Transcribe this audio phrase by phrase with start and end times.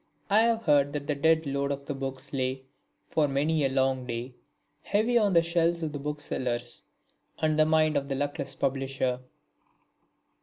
[0.31, 2.63] I have heard that the dead load of the books lay,
[3.07, 4.33] for many a long day,
[4.81, 6.85] heavy on the shelves of the booksellers
[7.37, 9.19] and the mind of the luckless publisher.